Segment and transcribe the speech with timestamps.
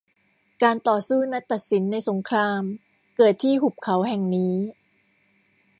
[0.63, 2.61] การต่อสู้นัดตัดสินในสงคราม
[3.17, 4.53] เกิดที่หุบเขาแห่งนี้